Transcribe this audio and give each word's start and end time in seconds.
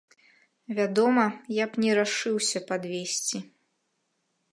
Вядома, 0.77 1.25
я 1.55 1.65
б 1.75 1.83
не 1.85 1.91
рашыўся 1.99 2.59
падвесці. 2.71 3.37